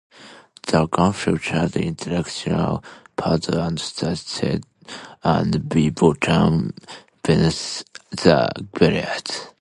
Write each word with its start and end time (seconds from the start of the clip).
The 0.65 0.87
gun 0.87 1.13
features 1.13 1.75
a 1.75 1.91
directional 1.91 2.83
pad 3.15 3.47
and 3.49 3.79
Start 3.79 4.41
and 5.23 5.69
B 5.69 5.91
buttons 5.91 6.73
beneath 7.23 7.83
the 8.09 8.49
barrel. 8.73 9.21